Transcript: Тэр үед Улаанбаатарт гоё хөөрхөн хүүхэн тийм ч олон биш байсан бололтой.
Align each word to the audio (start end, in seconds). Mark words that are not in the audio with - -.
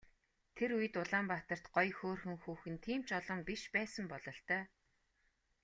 Тэр 0.55 0.69
үед 0.77 0.93
Улаанбаатарт 1.01 1.65
гоё 1.75 1.93
хөөрхөн 1.97 2.35
хүүхэн 2.43 2.75
тийм 2.85 2.99
ч 3.07 3.09
олон 3.19 3.39
биш 3.47 3.61
байсан 3.75 4.05
бололтой. 4.11 4.61